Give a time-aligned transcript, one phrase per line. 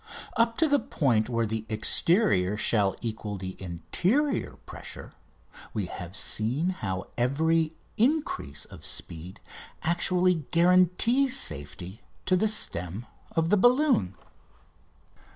[0.35, 5.13] Up to the point where the exterior shall equal the interior pressure
[5.75, 9.39] we have seen how every increase of speed
[9.83, 14.15] actually guarantees safety to the stem of the balloon.